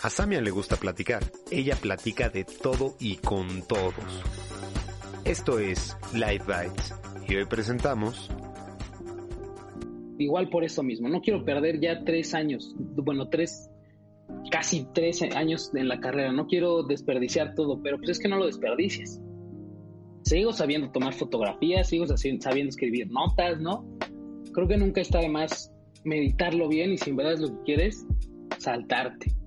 [0.00, 1.24] A Samia le gusta platicar.
[1.50, 4.22] Ella platica de todo y con todos.
[5.24, 6.94] Esto es Live Bites.
[7.28, 8.30] Y hoy presentamos...
[10.18, 11.08] Igual por eso mismo.
[11.08, 12.74] No quiero perder ya tres años.
[12.78, 13.70] Bueno, tres
[14.52, 16.32] casi 13 años en la carrera.
[16.32, 19.20] No quiero desperdiciar todo, pero pues es que no lo desperdicies.
[20.22, 23.84] Sigo sabiendo tomar fotografías, sigo sabiendo escribir notas, ¿no?
[24.52, 25.72] Creo que nunca está de más
[26.04, 28.06] meditarlo bien y si en verdad es lo que quieres,
[28.58, 29.37] saltarte.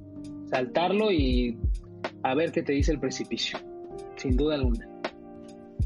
[0.51, 1.57] Saltarlo y
[2.23, 3.57] a ver qué te dice el precipicio.
[4.17, 4.90] Sin duda alguna.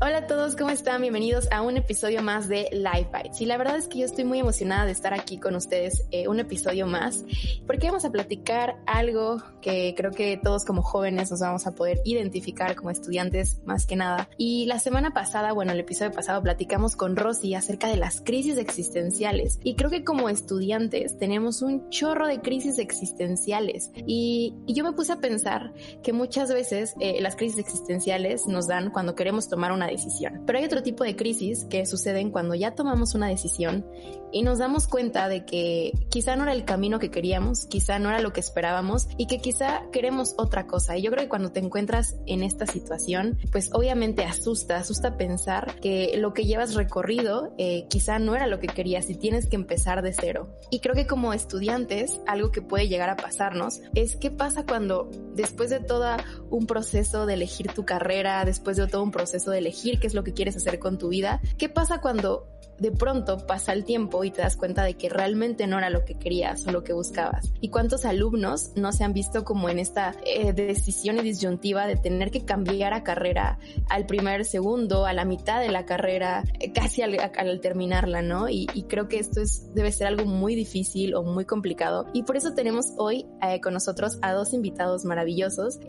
[0.02, 1.00] Hola a todos, ¿cómo están?
[1.00, 3.40] Bienvenidos a un episodio más de Live Bites.
[3.40, 6.28] Y la verdad es que yo estoy muy emocionada de estar aquí con ustedes eh,
[6.28, 7.24] un episodio más,
[7.66, 12.02] porque vamos a platicar algo que creo que todos como jóvenes nos vamos a poder
[12.04, 14.28] identificar como estudiantes más que nada.
[14.38, 18.58] Y la semana pasada, bueno, el episodio pasado platicamos con Rosy acerca de las crisis
[18.58, 19.60] existenciales.
[19.64, 23.92] Y creo que como estudiantes tenemos un chorro de crisis existenciales.
[24.06, 28.68] Y, y yo me puse a pensar que muchas veces eh, las crisis existenciales nos
[28.68, 30.44] dan cuando queremos tomar una decisión.
[30.46, 33.86] Pero hay otro tipo de crisis que suceden cuando ya tomamos una decisión
[34.32, 38.10] y nos damos cuenta de que quizá no era el camino que queríamos, quizá no
[38.10, 40.98] era lo que esperábamos y que quizá queremos otra cosa.
[40.98, 45.80] Y yo creo que cuando te encuentras en esta situación, pues obviamente asusta, asusta pensar
[45.80, 49.56] que lo que llevas recorrido eh, quizá no era lo que querías y tienes que
[49.56, 50.50] empezar de cero.
[50.70, 55.10] Y creo que como estudiantes, algo que puede llegar a pasarnos es qué pasa cuando
[55.34, 56.06] después de todo
[56.50, 60.14] un proceso de elegir tu carrera, después de todo un proceso de elegir qué es
[60.14, 62.48] lo que quieres hacer con tu vida, qué pasa cuando
[62.80, 66.06] de pronto pasa el tiempo y te das cuenta de que realmente no era lo
[66.06, 67.52] que querías o lo que buscabas.
[67.62, 71.96] ¿Y cuántos alumnos no se han visto como en esta eh, decisión y disyuntiva de
[71.96, 76.72] tener que cambiar a carrera al primer segundo, a la mitad de la carrera, eh,
[76.72, 78.50] casi al, al, terminarla, ¿no?
[78.50, 82.08] Y, creo que esto es, debe ser algo muy difícil o muy complicado.
[82.14, 85.80] Y por eso tenemos hoy eh, con nosotros a dos invitados maravillosos.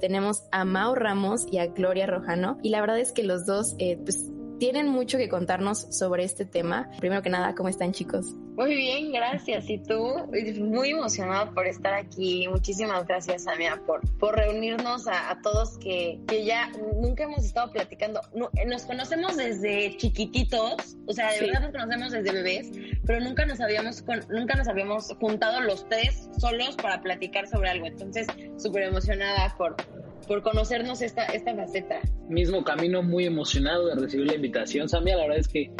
[0.00, 2.58] Tenemos a Mau Ramos y a Gloria Rojano.
[2.62, 6.90] Y la verdad es que los dos, pues, tienen mucho que contarnos sobre este tema.
[6.98, 8.34] Primero que nada, ¿cómo están chicos?
[8.56, 9.68] Muy bien, gracias.
[9.68, 10.14] ¿Y tú?
[10.60, 12.46] Muy emocionado por estar aquí.
[12.48, 16.70] Muchísimas gracias, Samia, por, por reunirnos a, a todos que, que, ya
[17.00, 18.20] nunca hemos estado platicando.
[18.32, 21.46] No, nos conocemos desde chiquititos, o sea, de sí.
[21.46, 22.70] verdad nos conocemos desde bebés,
[23.04, 27.70] pero nunca nos habíamos con, nunca nos habíamos juntado los tres solos para platicar sobre
[27.70, 27.86] algo.
[27.86, 29.74] Entonces, súper emocionada por,
[30.24, 32.00] por conocernos esta, esta faceta.
[32.28, 35.16] Mismo camino, muy emocionado de recibir la invitación, Samia.
[35.16, 35.70] La verdad es que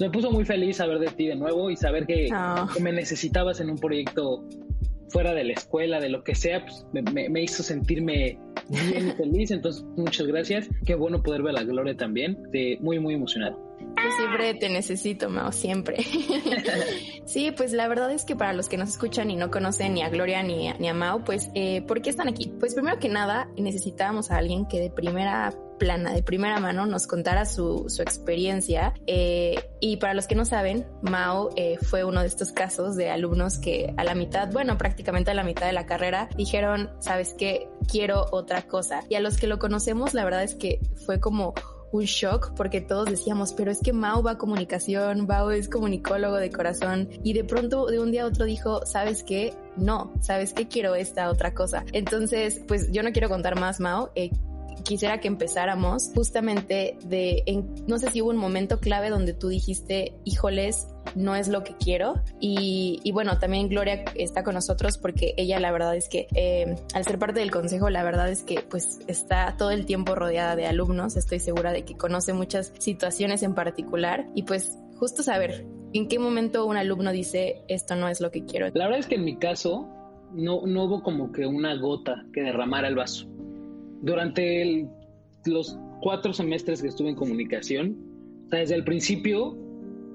[0.00, 2.66] me puso muy feliz saber de ti de nuevo y saber que, oh.
[2.72, 4.44] que me necesitabas en un proyecto
[5.08, 9.12] fuera de la escuela, de lo que sea, pues me, me hizo sentirme bien y
[9.12, 9.50] feliz.
[9.50, 10.68] Entonces, muchas gracias.
[10.86, 12.38] Qué bueno poder ver a Gloria también.
[12.50, 13.71] De, muy, muy emocionado.
[14.02, 16.04] Yo siempre te necesito, Mao, siempre.
[17.24, 20.02] sí, pues la verdad es que para los que nos escuchan y no conocen ni
[20.02, 22.52] a Gloria ni a, ni a Mao, pues, eh, ¿por qué están aquí?
[22.58, 27.06] Pues primero que nada, necesitábamos a alguien que de primera plana, de primera mano, nos
[27.06, 28.94] contara su, su experiencia.
[29.06, 33.10] Eh, y para los que no saben, Mao eh, fue uno de estos casos de
[33.10, 37.34] alumnos que a la mitad, bueno, prácticamente a la mitad de la carrera, dijeron, ¿sabes
[37.38, 37.68] qué?
[37.90, 39.04] Quiero otra cosa.
[39.08, 41.54] Y a los que lo conocemos, la verdad es que fue como
[41.92, 46.36] un shock porque todos decíamos, pero es que Mao va a comunicación, Mao es comunicólogo
[46.36, 49.54] de corazón y de pronto de un día a otro dijo, ¿sabes qué?
[49.76, 50.66] No, ¿sabes qué?
[50.66, 51.84] Quiero esta otra cosa.
[51.92, 54.10] Entonces, pues yo no quiero contar más, Mao.
[54.14, 54.30] Eh,
[54.84, 59.48] quisiera que empezáramos justamente de, en, no sé si hubo un momento clave donde tú
[59.48, 62.14] dijiste, híjoles, no es lo que quiero.
[62.40, 67.04] Y, bueno, también Gloria está con nosotros porque ella la verdad es que eh, al
[67.04, 70.66] ser parte del consejo, la verdad es que pues está todo el tiempo rodeada de
[70.66, 71.16] alumnos.
[71.16, 76.18] Estoy segura de que conoce muchas situaciones en particular y pues justo saber en qué
[76.18, 78.68] momento un alumno dice esto no es lo que quiero.
[78.74, 79.88] La verdad es que en mi caso
[80.32, 83.26] no, no hubo como que una gota que derramara el vaso.
[84.02, 84.86] Durante
[85.46, 87.96] los cuatro semestres que estuve en comunicación,
[88.50, 89.56] desde el principio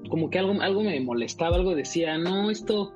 [0.08, 2.94] como que algo, algo me molestaba, algo decía, no, esto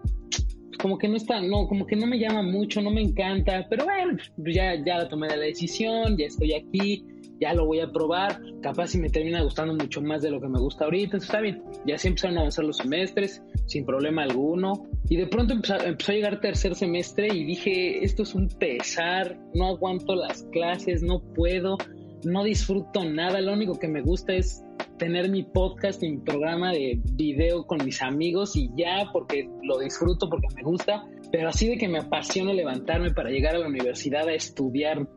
[0.81, 3.85] como que no está, no, como que no me llama mucho, no me encanta, pero
[3.85, 7.05] bueno, ya, ya tomé la decisión, ya estoy aquí,
[7.43, 10.47] ya lo voy a probar, capaz si me termina gustando mucho más de lo que
[10.47, 11.61] me gusta ahorita, entonces está bien.
[11.85, 14.85] Ya así empezaron a avanzar los semestres, sin problema alguno.
[15.09, 19.41] Y de pronto empezó, empezó a llegar tercer semestre y dije, esto es un pesar,
[19.55, 21.79] no aguanto las clases, no puedo,
[22.25, 24.63] no disfruto nada, lo único que me gusta es
[24.99, 29.81] tener mi podcast y mi programa de video con mis amigos y ya porque lo
[29.81, 33.67] disfruto, porque me gusta, pero así de que me apasiona levantarme para llegar a la
[33.67, 35.09] universidad a estudiar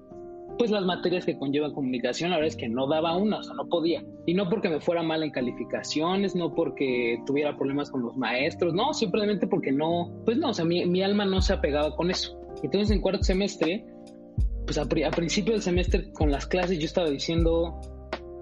[0.57, 3.54] pues las materias que conllevan comunicación, la verdad es que no daba una, o sea,
[3.56, 4.04] no podía.
[4.25, 8.74] Y no porque me fuera mal en calificaciones, no porque tuviera problemas con los maestros,
[8.74, 12.12] no, simplemente porque no, pues no, o sea, mi, mi alma no se apegaba con
[12.12, 12.40] eso.
[12.63, 13.86] Entonces en cuarto semestre,
[14.66, 17.80] pues a, a principio del semestre con las clases yo estaba diciendo,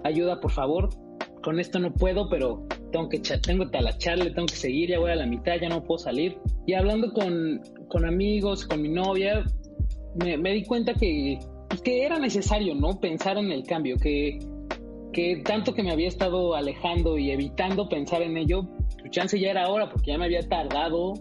[0.04, 0.90] ayuda por favor,
[1.42, 5.12] con esto no puedo, pero tengo que tengo que talacharle, tengo que seguir, ya voy
[5.12, 6.38] a la mitad, ya no puedo salir.
[6.66, 9.44] Y hablando con, con amigos, con mi novia,
[10.16, 11.40] me, me di cuenta que
[11.82, 13.00] que era necesario, ¿no?
[13.00, 14.40] Pensar en el cambio, que,
[15.46, 18.68] tanto que me había estado alejando y evitando pensar en ello,
[19.02, 21.14] su chance ya era ahora, porque ya me había tardado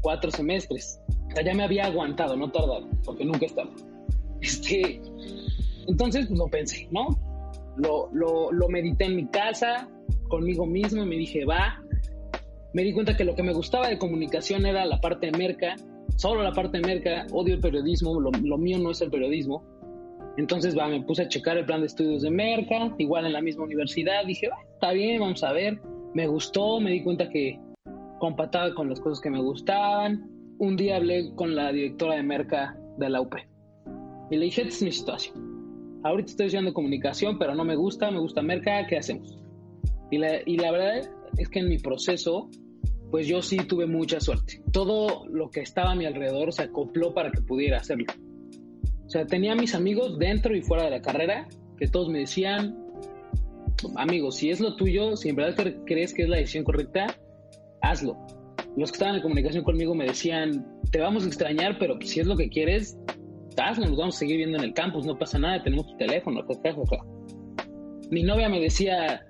[0.00, 1.00] cuatro semestres.
[1.28, 3.70] O sea, ya me había aguantado, no tardado, porque nunca estaba.
[4.40, 5.00] Este,
[5.88, 7.08] entonces, pues lo pensé, ¿no?
[7.76, 9.88] Lo, lo, medité en mi casa,
[10.28, 11.82] conmigo mismo, y me dije, va.
[12.72, 15.76] Me di cuenta que lo que me gustaba de comunicación era la parte de merca,
[16.16, 19.64] solo la parte de merca, odio el periodismo, lo mío no es el periodismo.
[20.36, 23.40] Entonces, va, me puse a checar el plan de estudios de Merca, igual en la
[23.40, 24.24] misma universidad.
[24.26, 25.80] Dije, está bien, vamos a ver.
[26.14, 27.58] Me gustó, me di cuenta que
[28.18, 30.30] compataba con las cosas que me gustaban.
[30.58, 33.34] Un día hablé con la directora de Merca de la UP
[34.30, 36.00] y le dije, esta es mi situación.
[36.02, 39.38] Ahorita estoy estudiando comunicación, pero no me gusta, me gusta Merca, ¿qué hacemos?
[40.10, 42.48] Y la, y la verdad es que en mi proceso,
[43.10, 44.62] pues yo sí tuve mucha suerte.
[44.72, 48.06] Todo lo que estaba a mi alrededor se acopló para que pudiera hacerlo.
[49.16, 51.48] Sea, tenía mis amigos dentro y fuera de la carrera
[51.78, 52.76] que todos me decían,
[53.96, 57.06] amigos, si es lo tuyo, si en verdad crees que es la decisión correcta,
[57.80, 58.14] hazlo.
[58.76, 62.26] Los que estaban en comunicación conmigo me decían, te vamos a extrañar, pero si es
[62.26, 62.98] lo que quieres,
[63.56, 66.44] hazlo, nos vamos a seguir viendo en el campus, no pasa nada, tenemos tu teléfono,
[68.10, 69.26] Mi novia me decía,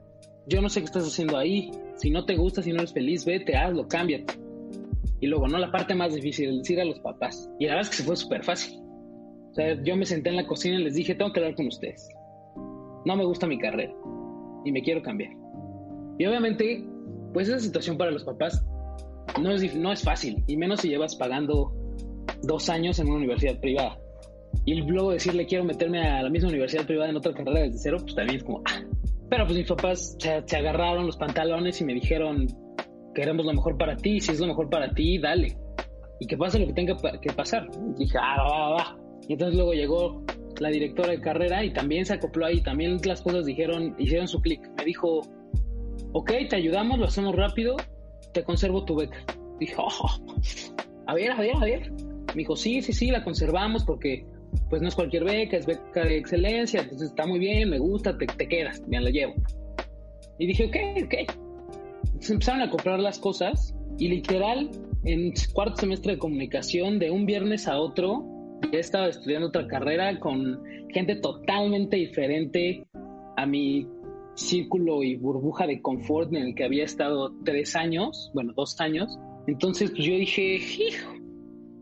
[0.48, 3.24] yo no sé qué estás haciendo ahí, si no te gusta, si no eres feliz,
[3.24, 4.34] vete, hazlo, cámbiate.
[5.20, 7.48] Y luego, no, la parte más difícil, decir a los papás.
[7.60, 8.84] Y la verdad es que se fue súper fácil
[9.56, 12.08] sea, yo me senté en la cocina y les dije, tengo que hablar con ustedes.
[13.04, 13.94] No me gusta mi carrera
[14.64, 15.32] y me quiero cambiar.
[16.18, 16.84] Y obviamente,
[17.32, 18.64] pues esa situación para los papás
[19.40, 21.72] no es, no es fácil, y menos si llevas pagando
[22.42, 23.98] dos años en una universidad privada.
[24.64, 27.98] Y luego decirle, quiero meterme a la misma universidad privada en otra carrera desde cero,
[28.00, 28.82] pues también es como, ah.
[29.28, 32.46] Pero pues mis papás se, se agarraron los pantalones y me dijeron,
[33.14, 35.56] queremos lo mejor para ti, si es lo mejor para ti, dale.
[36.20, 37.68] Y que pase lo que tenga que pasar.
[37.96, 39.05] Y dije, ah, va, va, va.
[39.28, 40.23] Y entonces luego llegó
[40.61, 44.40] la directora de carrera y también se acopló ahí, también las cosas dijeron, hicieron su
[44.40, 44.61] clic.
[44.76, 45.23] Me dijo,
[46.12, 47.76] ok, te ayudamos, lo hacemos rápido,
[48.32, 49.19] te conservo tu beca.
[49.58, 50.11] Dijo, oh,
[51.06, 51.93] a ver, a ver, a ver.
[51.93, 54.26] Me dijo, sí, sí, sí, la conservamos porque
[54.70, 58.17] pues no es cualquier beca, es beca de excelencia, entonces está muy bien, me gusta,
[58.17, 59.34] te, te quedas, bien, la llevo.
[60.38, 61.14] Y dije, ok, ok.
[62.20, 64.70] Se empezaron a comprar las cosas y literal,
[65.05, 68.25] en cuarto semestre de comunicación, de un viernes a otro,
[68.72, 70.62] he estado estudiando otra carrera con
[70.92, 72.86] gente totalmente diferente
[73.36, 73.86] a mi
[74.34, 79.18] círculo y burbuja de confort en el que había estado tres años, bueno, dos años.
[79.46, 81.12] Entonces, pues yo dije, hijo.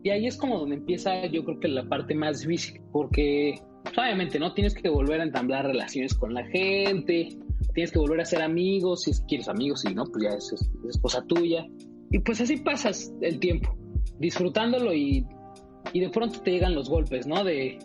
[0.03, 3.97] Y ahí es como donde empieza, yo creo que la parte más difícil, porque pues,
[3.97, 7.29] obviamente no tienes que volver a entablar relaciones con la gente,
[7.73, 10.97] tienes que volver a ser amigos, si quieres amigos, y no, pues ya es, es
[11.01, 11.65] cosa tuya.
[12.11, 13.75] Y pues así pasas el tiempo,
[14.19, 15.25] disfrutándolo y
[15.93, 17.43] y de pronto te llegan los golpes, ¿no?
[17.43, 17.79] De,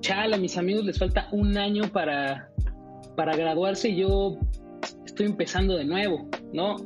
[0.00, 2.50] chale, a mis amigos les falta un año para,
[3.16, 4.38] para graduarse y yo
[5.06, 6.76] estoy empezando de nuevo, ¿no?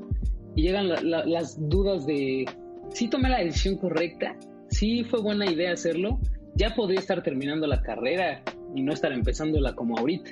[0.54, 2.46] Y llegan las dudas de,
[2.90, 4.36] ¿sí tomé la decisión correcta?
[4.68, 6.18] ¿Sí fue buena idea hacerlo?
[6.54, 8.42] Ya podría estar terminando la carrera
[8.74, 10.30] y no estar empezándola como ahorita.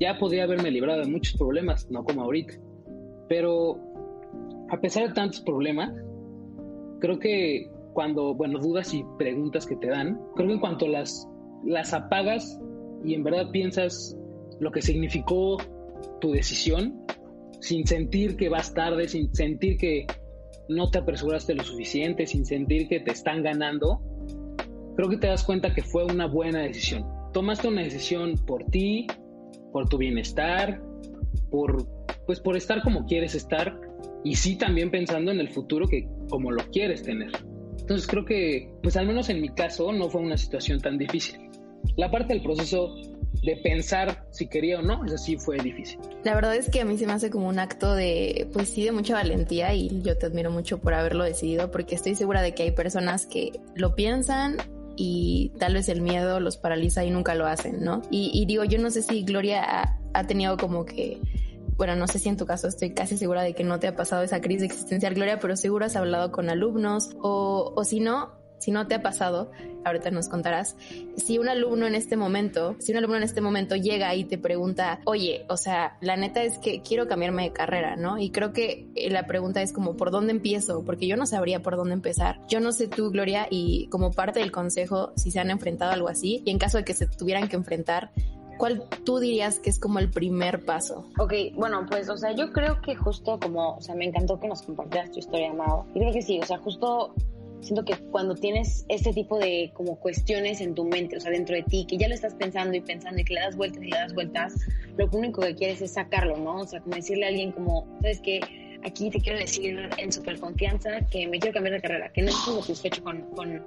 [0.00, 2.54] Ya podría haberme librado de muchos problemas, no como ahorita.
[3.28, 3.78] Pero
[4.70, 5.92] a pesar de tantos problemas,
[7.00, 11.28] creo que cuando, bueno, dudas y preguntas que te dan, creo que en cuanto las,
[11.64, 12.60] las apagas
[13.04, 14.16] y en verdad piensas
[14.60, 15.56] lo que significó
[16.20, 17.04] tu decisión,
[17.60, 20.06] sin sentir que vas tarde, sin sentir que
[20.68, 24.00] no te apresuraste lo suficiente, sin sentir que te están ganando,
[24.94, 27.04] creo que te das cuenta que fue una buena decisión.
[27.32, 29.08] Tomaste una decisión por ti,
[29.72, 30.80] por tu bienestar,
[31.50, 31.84] por
[32.26, 33.76] pues por estar como quieres estar
[34.22, 37.32] y sí también pensando en el futuro que como lo quieres tener.
[37.88, 41.48] Entonces creo que, pues al menos en mi caso, no fue una situación tan difícil.
[41.96, 42.94] La parte del proceso
[43.42, 45.98] de pensar si quería o no, eso sí fue difícil.
[46.22, 48.84] La verdad es que a mí se me hace como un acto de, pues sí,
[48.84, 52.52] de mucha valentía y yo te admiro mucho por haberlo decidido porque estoy segura de
[52.52, 54.58] que hay personas que lo piensan
[54.94, 58.02] y tal vez el miedo los paraliza y nunca lo hacen, ¿no?
[58.10, 61.22] Y, digo, yo no sé si Gloria ha, tenido como que
[61.78, 63.94] bueno, no sé si en tu caso estoy casi segura de que no te ha
[63.94, 68.32] pasado esa crisis existencial, Gloria, pero seguro has hablado con alumnos o, o si no,
[68.58, 69.52] si no te ha pasado,
[69.84, 70.76] ahorita nos contarás,
[71.16, 74.38] si un alumno en este momento, si un alumno en este momento llega y te
[74.38, 78.18] pregunta, oye, o sea, la neta es que quiero cambiarme de carrera, ¿no?
[78.18, 80.84] Y creo que eh, la pregunta es como, ¿por dónde empiezo?
[80.84, 82.40] Porque yo no sabría por dónde empezar.
[82.48, 85.94] Yo no sé tú, Gloria, y como parte del consejo, si se han enfrentado a
[85.94, 88.10] algo así, y en caso de que se tuvieran que enfrentar,
[88.58, 91.08] ¿cuál tú dirías que es como el primer paso?
[91.18, 94.48] Ok, bueno, pues, o sea, yo creo que justo como, o sea, me encantó que
[94.48, 95.86] nos compartieras tu historia, Amado.
[95.94, 97.14] Y creo que sí, o sea, justo
[97.60, 101.54] siento que cuando tienes este tipo de como cuestiones en tu mente, o sea, dentro
[101.54, 103.86] de ti, que ya lo estás pensando y pensando y que le das vueltas y
[103.86, 104.54] le das vueltas,
[104.96, 106.56] lo único que quieres es sacarlo, ¿no?
[106.60, 108.40] O sea, como decirle a alguien como, ¿sabes qué?
[108.84, 112.28] Aquí te quiero decir en súper confianza que me quiero cambiar de carrera, que no
[112.28, 113.62] estoy satisfecho con, con,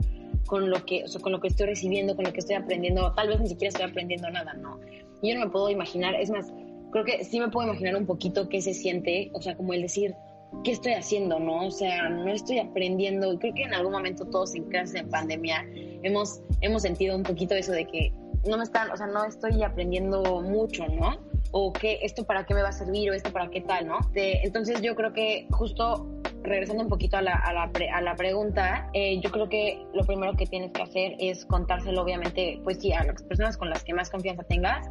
[0.45, 3.13] con, lo que, o sea, con lo que estoy recibiendo, con lo que estoy aprendiendo,
[3.13, 4.79] tal vez ni siquiera estoy aprendiendo nada, ¿no?
[5.21, 6.51] Yo no me puedo imaginar, es más,
[6.91, 9.81] creo que sí me puedo imaginar un poquito qué se siente, o sea, como el
[9.81, 10.15] decir,
[10.63, 11.67] ¿qué estoy haciendo, no?
[11.67, 13.37] O sea, no estoy aprendiendo.
[13.39, 15.65] Creo que en algún momento todos en clases de pandemia
[16.03, 18.13] hemos, hemos sentido un poquito eso de que
[18.47, 21.19] no me están, o sea, no estoy aprendiendo mucho, ¿no?
[21.51, 23.99] O que esto para qué me va a servir o esto para qué tal, ¿no?
[24.15, 26.07] entonces yo creo que justo
[26.43, 30.05] regresando un poquito a la, a la, a la pregunta, eh, yo creo que lo
[30.05, 33.83] primero que tienes que hacer es contárselo, obviamente, pues sí, a las personas con las
[33.83, 34.89] que más confianza tengas,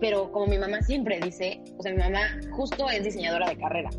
[0.00, 2.20] pero como mi mamá siempre dice, o sea, mi mamá
[2.52, 3.90] justo es diseñadora de carrera.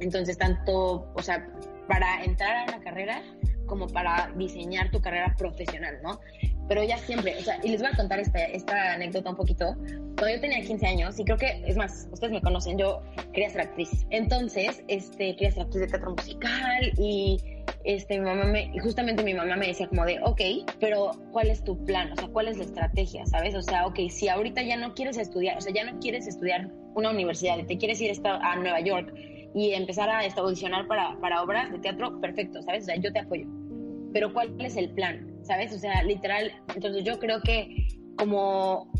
[0.00, 1.46] Entonces, tanto, o sea,
[1.88, 3.22] para entrar a una carrera
[3.66, 6.20] como para diseñar tu carrera profesional, ¿no?
[6.68, 9.74] Pero ella siempre, o sea, y les voy a contar esta, esta anécdota un poquito.
[10.16, 13.02] Cuando yo tenía 15 años, y creo que, es más, ustedes me conocen, yo
[13.32, 14.06] quería ser actriz.
[14.10, 17.38] Entonces, este, quería ser actriz de teatro musical y
[17.84, 20.40] este, mi mamá me, justamente mi mamá me decía como de, ok,
[20.80, 22.12] pero ¿cuál es tu plan?
[22.12, 23.26] O sea, ¿cuál es la estrategia?
[23.26, 23.54] ¿Sabes?
[23.54, 26.70] O sea, ok, si ahorita ya no quieres estudiar, o sea, ya no quieres estudiar
[26.94, 29.12] una universidad, te quieres ir a Nueva York
[29.54, 32.84] y empezar a audicionar para, para obras de teatro, perfecto, ¿sabes?
[32.84, 33.46] O sea, yo te apoyo.
[34.12, 35.33] Pero ¿cuál es el plan?
[35.44, 35.72] ¿Sabes?
[35.72, 37.86] O sea, literal, entonces yo creo que
[38.16, 38.90] como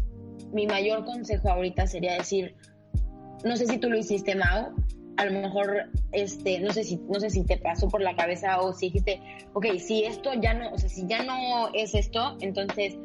[0.52, 2.54] mi mayor consejo ahorita sería decir,
[3.44, 4.74] no sé si tú lo hiciste, Mao,
[5.16, 8.60] a lo mejor, este, no sé si, no sé si te pasó por la cabeza
[8.60, 9.20] o si dijiste,
[9.52, 12.96] ok, si esto ya no, o sea, si ya no es esto, entonces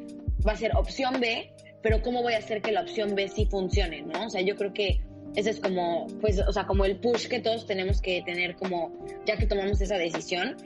[0.45, 3.45] va a ser opción B, pero ¿cómo voy a hacer que la opción B sí
[3.45, 4.25] funcione, no?
[4.25, 5.01] O sea, yo creo que
[5.35, 8.91] ese es como, pues, o sea, como el push que todos tenemos que tener como,
[9.25, 10.57] ya que tomamos esa decisión.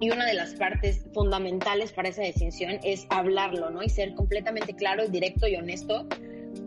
[0.00, 3.82] Y una de las partes fundamentales para esa decisión es hablarlo, ¿no?
[3.82, 6.06] Y ser completamente claro, directo y honesto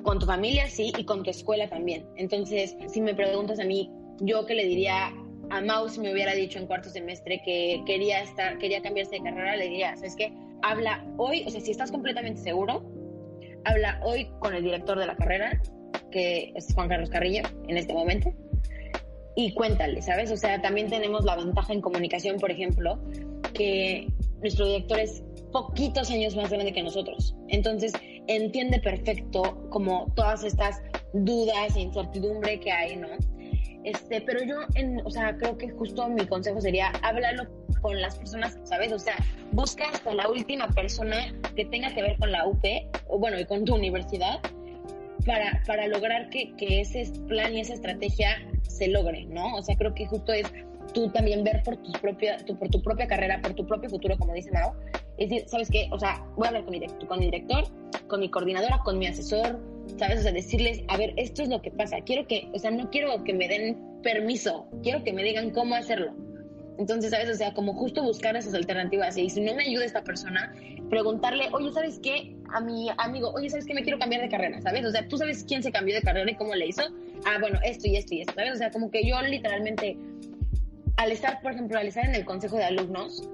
[0.04, 2.06] con tu familia, sí, y con tu escuela también.
[2.16, 5.14] Entonces, si me preguntas a mí, yo que le diría
[5.50, 9.24] a Mau si me hubiera dicho en cuarto semestre que quería estar, quería cambiarse de
[9.24, 10.34] carrera, le diría, ¿sabes qué?
[10.62, 12.84] Habla hoy, o sea, si estás completamente seguro,
[13.66, 15.62] habla hoy con el director de la carrera,
[16.12, 18.34] que es Juan Carlos Carrillo en este momento,
[19.40, 20.32] y cuéntale, ¿sabes?
[20.32, 23.00] O sea, también tenemos la ventaja en comunicación, por ejemplo,
[23.54, 27.38] que nuestro director es poquitos años más grande que nosotros.
[27.48, 27.94] Entonces,
[28.28, 30.82] entiende perfecto como todas estas
[31.14, 33.08] dudas e incertidumbre que hay, ¿no?
[33.86, 37.48] Este, pero yo, en, o sea, creo que justo mi consejo sería háblalo
[37.82, 38.92] con las personas, ¿sabes?
[38.92, 39.16] O sea,
[39.54, 42.66] busca hasta la última persona que tenga que ver con la UP,
[43.08, 44.42] o bueno, y con tu universidad,
[45.26, 48.36] para, para lograr que, que ese plan y esa estrategia
[48.68, 49.56] se logre, ¿no?
[49.56, 50.48] O sea, creo que justo es
[50.94, 54.18] tú también ver por, tus propia, tu, por tu propia carrera, por tu propio futuro,
[54.18, 54.76] como dice Mao.
[55.18, 55.88] Es decir, ¿sabes qué?
[55.92, 57.66] O sea, voy a hablar con mi, con mi director,
[58.08, 59.60] con mi coordinadora, con mi asesor,
[59.98, 60.20] ¿sabes?
[60.20, 61.98] O sea, decirles, a ver, esto es lo que pasa.
[62.02, 65.76] Quiero que, o sea, no quiero que me den permiso, quiero que me digan cómo
[65.76, 66.14] hacerlo.
[66.78, 67.30] Entonces, ¿sabes?
[67.30, 69.18] O sea, como justo buscar esas alternativas.
[69.18, 70.54] Y si no me ayuda esta persona,
[70.90, 72.34] preguntarle, oye, ¿sabes qué?
[72.54, 73.74] A mi amigo, oye, ¿sabes qué?
[73.74, 74.86] Me quiero cambiar de carrera, ¿sabes?
[74.86, 76.84] O sea, ¿tú sabes quién se cambió de carrera y cómo le hizo?
[77.26, 78.54] Ah, bueno, esto y esto y esto, ¿sabes?
[78.54, 79.98] O sea, como que yo literalmente,
[80.98, 83.30] al estar, por ejemplo, al estar en el consejo de alumnos,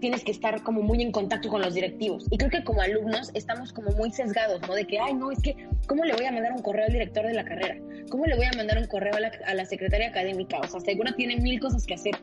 [0.00, 2.26] tienes que estar como muy en contacto con los directivos.
[2.30, 4.74] Y creo que como alumnos estamos como muy sesgados, ¿no?
[4.74, 5.56] De que, ay, no, es que,
[5.86, 7.76] ¿cómo le voy a mandar un correo al director de la carrera?
[8.10, 10.58] ¿Cómo le voy a mandar un correo a la, a la secretaria académica?
[10.60, 12.14] O sea, seguro tiene mil cosas que hacer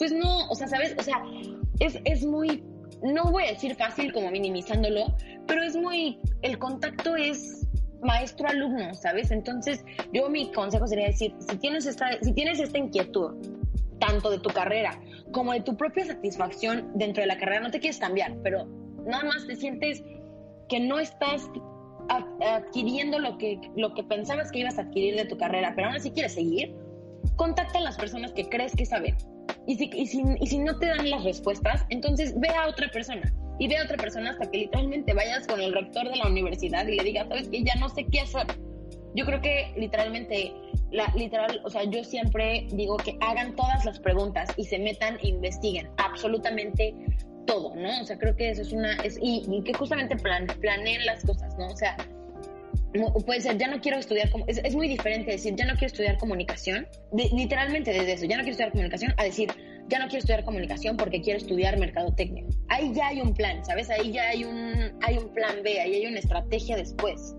[0.00, 0.96] pues no, o sea, ¿sabes?
[0.98, 1.22] O sea,
[1.78, 2.64] es, es muy,
[3.02, 5.14] no voy a decir fácil como minimizándolo,
[5.46, 7.66] pero es muy, el contacto es
[8.02, 9.30] maestro-alumno, ¿sabes?
[9.30, 13.34] Entonces, yo mi consejo sería decir, si tienes esta, si tienes esta inquietud,
[13.98, 14.98] tanto de tu carrera
[15.32, 18.66] como de tu propia satisfacción dentro de la carrera, no te quieres cambiar, pero
[19.06, 20.02] nada más te sientes
[20.68, 21.48] que no estás
[22.40, 25.96] adquiriendo lo que, lo que pensabas que ibas a adquirir de tu carrera, pero aún
[25.96, 26.74] así quieres seguir,
[27.36, 29.16] contacta a las personas que crees que saben.
[29.66, 32.90] Y si, y, si, y si no te dan las respuestas, entonces ve a otra
[32.90, 33.32] persona.
[33.60, 36.84] Y ve a otra persona hasta que literalmente vayas con el rector de la universidad
[36.88, 38.46] y le digas, sabes que ya no sé qué hacer.
[39.14, 40.52] Yo creo que literalmente,
[40.90, 45.18] la, literal, o sea, yo siempre digo que hagan todas las preguntas y se metan
[45.22, 46.94] e investiguen absolutamente
[47.46, 48.00] todo, ¿no?
[48.00, 51.24] O sea, creo que eso es una, es, y, y que justamente plan, planeen las
[51.24, 51.66] cosas, ¿no?
[51.66, 51.96] O sea,
[53.26, 56.16] puede ser, ya no quiero estudiar, es, es muy diferente decir, ya no quiero estudiar
[56.16, 59.50] comunicación, de- literalmente desde eso, ya no quiero estudiar comunicación, a decir,
[59.90, 62.44] ya no quiero estudiar comunicación porque quiero estudiar mercadotecnia.
[62.68, 63.90] Ahí ya hay un plan, ¿sabes?
[63.90, 67.34] Ahí ya hay un, hay un plan B, ahí hay una estrategia después.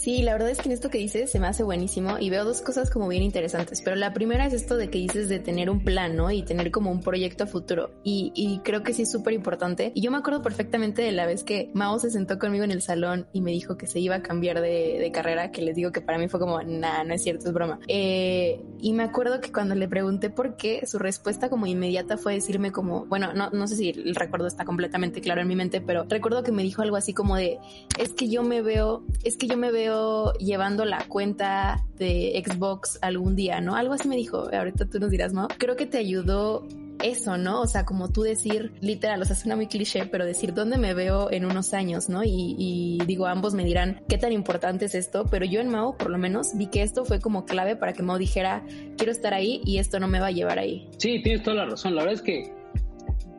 [0.00, 2.46] Sí, la verdad es que en esto que dices se me hace buenísimo y veo
[2.46, 5.68] dos cosas como bien interesantes, pero la primera es esto de que dices de tener
[5.68, 6.30] un plan, ¿no?
[6.30, 9.92] Y tener como un proyecto a futuro y, creo que sí es súper importante.
[9.94, 12.80] Y yo me acuerdo perfectamente de la vez que Mao se sentó conmigo en el
[12.80, 16.00] salón y me dijo que se iba a cambiar de, carrera, que les digo que
[16.00, 17.78] para mí fue como, nah, no es cierto, es broma.
[17.86, 22.32] Eh, y me acuerdo que cuando le pregunté por qué, su respuesta como inmediata fue
[22.32, 25.82] decirme como, bueno, no, no sé si el recuerdo está completamente claro en mi mente,
[25.82, 27.58] pero recuerdo que me dijo algo así como de,
[27.98, 32.98] es que yo me veo, es que yo me veo llevando la cuenta de Xbox
[33.02, 33.76] algún día, ¿no?
[33.76, 35.48] Algo así me dijo, ahorita tú nos dirás, ¿no?
[35.58, 36.66] Creo que te ayudó
[37.02, 37.62] eso, ¿no?
[37.62, 40.94] O sea, como tú decir, literal, o sea, suena muy cliché, pero decir dónde me
[40.94, 42.22] veo en unos años, ¿no?
[42.24, 45.96] Y, y digo, ambos me dirán qué tan importante es esto, pero yo en Mao,
[45.96, 48.64] por lo menos, vi que esto fue como clave para que Mao dijera,
[48.96, 50.88] quiero estar ahí y esto no me va a llevar ahí.
[50.98, 51.94] Sí, tienes toda la razón.
[51.94, 52.52] La verdad es que,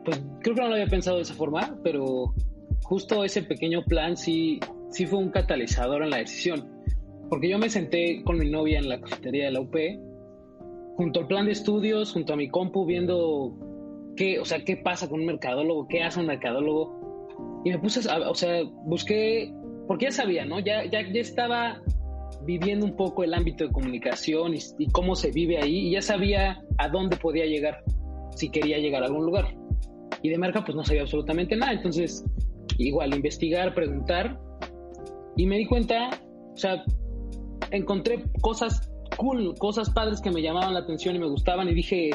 [0.04, 2.34] pues creo que no lo había pensado de esa forma, pero
[2.82, 4.58] justo ese pequeño plan sí,
[4.92, 6.68] sí fue un catalizador en la decisión.
[7.28, 9.74] Porque yo me senté con mi novia en la cafetería de la UP,
[10.96, 13.56] junto al plan de estudios, junto a mi compu, viendo
[14.16, 17.62] qué, o sea, qué pasa con un mercadólogo, qué hace un mercadólogo.
[17.64, 19.52] Y me puse, a, o sea, busqué,
[19.88, 20.60] porque ya sabía, ¿no?
[20.60, 21.80] Ya, ya, ya estaba
[22.44, 26.02] viviendo un poco el ámbito de comunicación y, y cómo se vive ahí, y ya
[26.02, 27.82] sabía a dónde podía llegar
[28.34, 29.54] si quería llegar a algún lugar.
[30.22, 31.72] Y de marca, pues no sabía absolutamente nada.
[31.72, 32.24] Entonces,
[32.78, 34.38] igual, investigar, preguntar.
[35.36, 36.10] Y me di cuenta,
[36.52, 36.84] o sea,
[37.70, 41.68] encontré cosas cool, cosas padres que me llamaban la atención y me gustaban.
[41.68, 42.10] Y dije,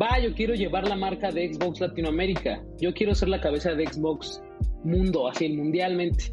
[0.00, 2.62] va, yo quiero llevar la marca de Xbox Latinoamérica.
[2.80, 4.42] Yo quiero ser la cabeza de Xbox
[4.84, 6.32] mundo, así, mundialmente.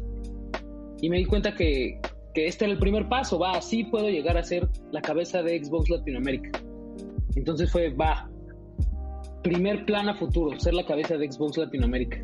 [1.00, 2.00] Y me di cuenta que,
[2.32, 5.62] que este era el primer paso, va, así puedo llegar a ser la cabeza de
[5.62, 6.60] Xbox Latinoamérica.
[7.36, 8.30] Entonces fue, va,
[9.42, 12.20] primer plan a futuro, ser la cabeza de Xbox Latinoamérica.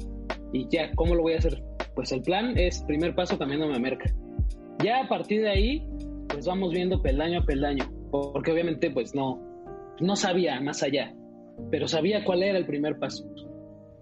[0.52, 1.62] Y ya, ¿cómo lo voy a hacer?
[1.94, 4.12] Pues el plan es primer paso cambiándome a Merca.
[4.82, 5.86] Ya a partir de ahí,
[6.28, 9.40] pues vamos viendo peldaño a peldaño, porque obviamente pues no,
[10.00, 11.14] no sabía más allá,
[11.70, 13.24] pero sabía cuál era el primer paso.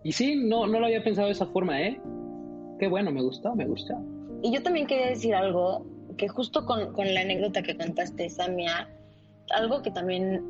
[0.05, 2.01] Y sí, no, no lo había pensado de esa forma, ¿eh?
[2.79, 3.95] Qué bueno, me gustó, me gustó.
[4.43, 5.85] Y yo también quería decir algo,
[6.17, 8.89] que justo con, con la anécdota que contaste, Samia,
[9.51, 10.45] algo que también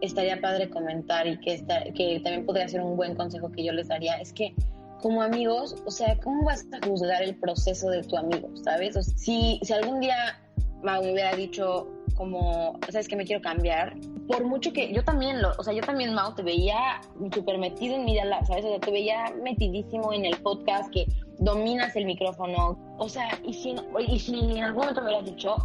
[0.00, 3.72] estaría padre comentar y que, está, que también podría ser un buen consejo que yo
[3.72, 4.54] les daría, es que
[5.00, 8.96] como amigos, o sea, ¿cómo vas a juzgar el proceso de tu amigo, sabes?
[8.96, 10.40] O sea, si, si algún día
[10.82, 13.94] Mau me hubiera dicho como, sabes que me quiero cambiar,
[14.28, 17.00] por mucho que yo también lo, o sea, yo también Mau te veía
[17.34, 18.64] súper metido en Media Lab, ¿sabes?
[18.64, 21.06] O sea, te veía metidísimo en el podcast, que
[21.38, 23.74] dominas el micrófono, o sea, y si,
[24.06, 25.56] y si en algún momento me hubieras dicho,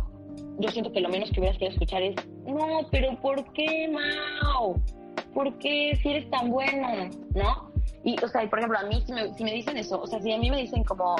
[0.59, 4.81] yo siento que lo menos que hubieras querido escuchar es, no, pero ¿por qué, Mau?
[5.33, 7.09] ¿Por qué si eres tan bueno?
[7.33, 7.74] ¿No?
[8.05, 10.21] Y, o sea, por ejemplo, a mí, si me, si me dicen eso, o sea,
[10.21, 11.15] si a mí me dicen como,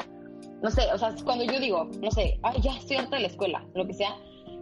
[0.62, 3.28] no sé, o sea, cuando yo digo, no sé, ay, ya estoy harta de la
[3.28, 4.16] escuela, lo que sea,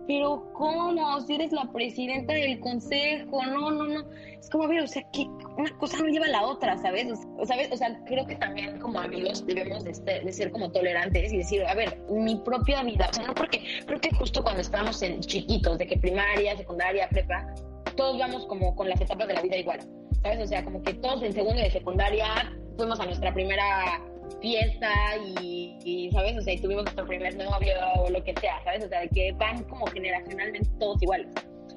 [0.07, 1.21] pero ¿cómo?
[1.23, 4.05] Si eres la presidenta del consejo, no, no, no.
[4.39, 5.23] Es como, a ver, o sea, que
[5.57, 7.07] una cosa no lleva a la otra, ¿sabes?
[7.39, 7.71] O, ¿sabes?
[7.73, 11.39] O sea, creo que también como amigos debemos de, este- de ser como tolerantes y
[11.39, 15.01] decir, a ver, mi propia vida, o sea, no porque, creo que justo cuando estábamos
[15.03, 17.47] en chiquitos, de que primaria, secundaria, prepa,
[17.97, 19.81] todos vamos como con las etapas de la vida igual,
[20.25, 20.41] ¿sabes?
[20.41, 24.03] O sea, como que todos en segundo de secundaria fuimos a nuestra primera
[24.41, 24.91] fiesta
[25.41, 26.37] y, y, ¿sabes?
[26.39, 28.85] O sea, tuvimos nuestro primer novio o lo que sea, ¿sabes?
[28.85, 31.29] O sea, que van como generacionalmente todos iguales.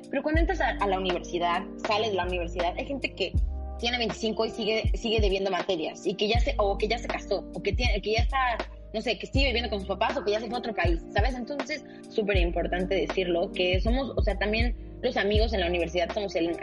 [0.09, 3.33] Pero cuando entras a, a la universidad, sales de la universidad, hay gente que
[3.79, 7.07] tiene 25 y sigue, sigue debiendo materias y que ya se, o que ya se
[7.07, 8.57] casó, o que, tiene, que ya está,
[8.93, 10.73] no sé, que sigue viviendo con sus papás o que ya se fue a otro
[10.73, 11.35] país, ¿sabes?
[11.35, 16.35] Entonces, súper importante decirlo, que somos, o sea, también los amigos en la universidad somos
[16.35, 16.57] el,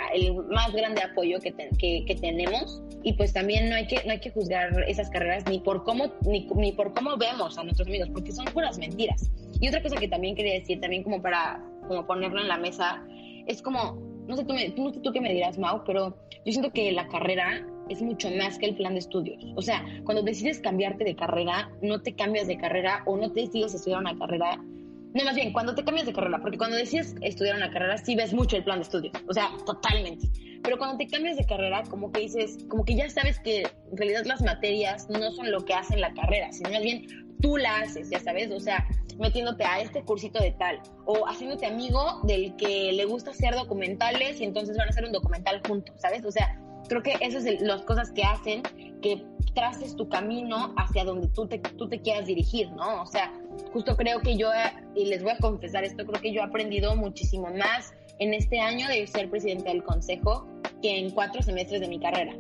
[0.48, 4.30] más grande apoyo que, que, tenemos y pues también no hay que no hay que
[4.30, 8.32] juzgar esas carreras ni por cómo ni, ni por cómo vemos a nuestros amigos porque
[8.32, 12.40] son puras mentiras y otra cosa que también quería decir también como para como ponerlo
[12.40, 13.04] en la mesa
[13.46, 16.52] es como no sé tú, me, no sé tú qué me dirás Mau pero yo
[16.52, 19.44] siento que la carrera es mucho más que el plan de estudios.
[19.56, 23.42] O sea, cuando decides cambiarte de carrera, no te cambias de carrera o no te
[23.42, 24.62] decides estudiar una carrera.
[25.14, 28.16] No, más bien, cuando te cambias de carrera, porque cuando decides estudiar una carrera, sí
[28.16, 29.14] ves mucho el plan de estudios.
[29.28, 30.28] O sea, totalmente.
[30.62, 33.96] Pero cuando te cambias de carrera, como que dices, como que ya sabes que en
[33.96, 37.06] realidad las materias no son lo que hacen la carrera, sino más bien
[37.40, 38.50] tú la haces, ya sabes.
[38.50, 38.84] O sea,
[39.18, 44.40] metiéndote a este cursito de tal o haciéndote amigo del que le gusta hacer documentales
[44.40, 46.24] y entonces van a hacer un documental juntos, ¿sabes?
[46.24, 48.62] O sea, creo que esas son las cosas que hacen
[49.02, 53.02] que traces tu camino hacia donde tú te, tú te quieras dirigir, ¿no?
[53.02, 53.32] O sea,
[53.72, 54.48] justo creo que yo,
[54.94, 58.60] y les voy a confesar esto, creo que yo he aprendido muchísimo más en este
[58.60, 60.46] año de ser presidente del consejo
[60.82, 62.34] que en cuatro semestres de mi carrera.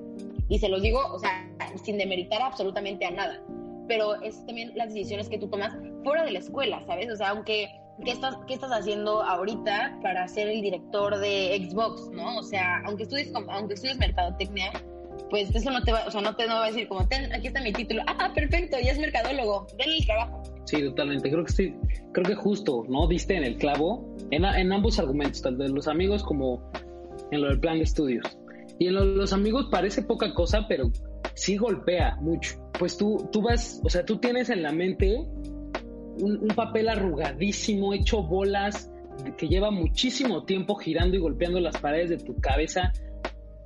[0.48, 1.48] Y se los digo, o sea,
[1.82, 3.40] sin demeritar absolutamente a nada
[3.88, 7.10] pero es también las decisiones que tú tomas fuera de la escuela, ¿sabes?
[7.10, 7.68] O sea, aunque,
[8.04, 12.38] ¿qué estás, qué estás haciendo ahorita para ser el director de Xbox, ¿no?
[12.38, 14.72] O sea, aunque estudies, aunque estudies mercadotecnia,
[15.30, 17.48] pues eso no te va, o sea, no te va a decir como, Ten, aquí
[17.48, 20.42] está mi título, ah, perfecto, ya es mercadólogo, denle el trabajo.
[20.64, 21.74] Sí, totalmente, creo que
[22.12, 23.06] creo que justo, ¿no?
[23.06, 26.70] Diste en el clavo, en, en ambos argumentos, tanto de los amigos como
[27.30, 28.38] en lo del plan de estudios.
[28.78, 30.90] Y en lo los amigos parece poca cosa, pero
[31.34, 32.56] sí golpea mucho.
[32.78, 35.26] Pues tú, tú vas, o sea, tú tienes en la mente
[36.20, 38.90] un, papel arrugadísimo, hecho bolas,
[39.36, 42.92] que lleva muchísimo tiempo girando y golpeando las paredes de tu cabeza,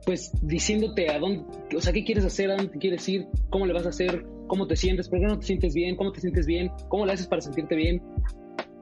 [0.04, 1.44] pues diciéndote a dónde,
[1.76, 4.66] o sea, qué quieres hacer, a dónde quieres ir, cómo le vas a hacer, cómo
[4.66, 7.26] te sientes, por qué no te sientes bien, cómo te sientes bien, cómo le haces
[7.26, 8.02] para sentirte bien.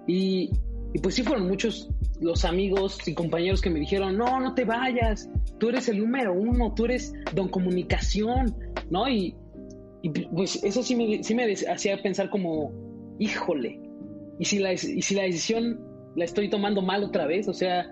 [0.07, 0.50] Y,
[0.94, 4.64] y pues sí fueron muchos los amigos y compañeros que me dijeron, no, no te
[4.64, 8.57] vayas, tú eres el número uno, tú eres don comunicación,
[8.90, 9.09] ¿no?
[9.09, 9.35] Y,
[10.33, 12.70] pues eso sí me, sí me hacía pensar como,
[13.18, 13.81] híjole,
[14.38, 15.81] ¿y si, la, y si la decisión
[16.16, 17.87] la estoy tomando mal otra vez, o sea,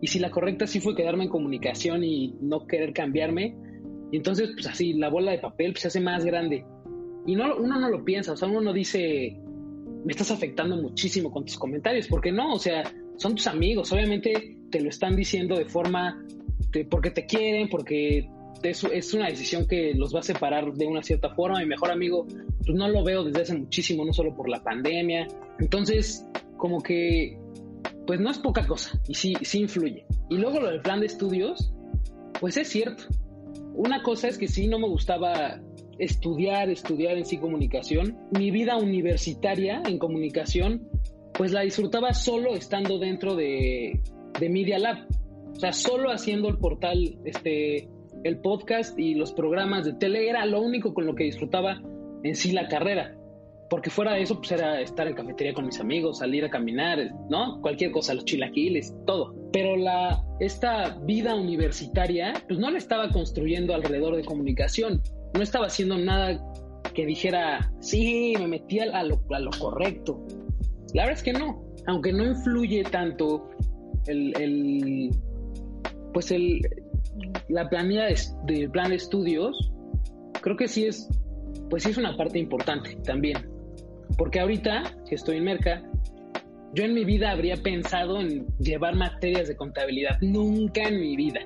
[0.00, 3.56] y si la correcta sí fue quedarme en comunicación y no querer cambiarme,
[4.10, 6.64] y entonces pues así la bola de papel pues, se hace más grande.
[7.26, 9.38] Y no, uno no lo piensa, o sea, uno no dice,
[10.04, 12.82] me estás afectando muchísimo con tus comentarios, porque no, o sea,
[13.16, 16.24] son tus amigos, obviamente te lo están diciendo de forma,
[16.90, 18.28] porque te quieren, porque
[18.62, 21.60] es, es una decisión que los va a separar de una cierta forma.
[21.60, 25.26] Mi mejor amigo, pues no lo veo desde hace muchísimo, no solo por la pandemia.
[25.58, 27.38] Entonces, como que,
[28.06, 30.06] pues no es poca cosa y sí, sí influye.
[30.30, 31.72] Y luego lo del plan de estudios,
[32.40, 33.04] pues es cierto.
[33.74, 35.60] Una cosa es que sí no me gustaba
[35.98, 38.18] estudiar, estudiar en sí comunicación.
[38.30, 40.88] Mi vida universitaria en comunicación,
[41.34, 44.00] pues la disfrutaba solo estando dentro de,
[44.38, 45.06] de Media Lab.
[45.54, 47.88] O sea, solo haciendo el portal, este,
[48.24, 51.80] el podcast y los programas de tele era lo único con lo que disfrutaba
[52.22, 53.16] en sí la carrera.
[53.68, 56.98] Porque fuera de eso, pues era estar en cafetería con mis amigos, salir a caminar,
[57.30, 57.58] ¿no?
[57.62, 59.34] Cualquier cosa, los chilaquiles, todo.
[59.50, 65.00] Pero la, esta vida universitaria, pues no la estaba construyendo alrededor de comunicación.
[65.34, 66.38] No estaba haciendo nada
[66.92, 70.22] que dijera, sí, me metí a lo, a lo correcto.
[70.92, 71.64] La verdad es que no.
[71.86, 73.48] Aunque no influye tanto
[74.06, 75.10] el, el
[76.12, 76.60] pues el,
[77.52, 78.06] la planilla
[78.46, 79.70] del plan de estudios,
[80.40, 81.08] creo que sí es,
[81.68, 83.38] pues sí es una parte importante también.
[84.16, 85.82] Porque ahorita que estoy en Merca,
[86.74, 90.18] yo en mi vida habría pensado en llevar materias de contabilidad.
[90.22, 91.40] Nunca en mi vida.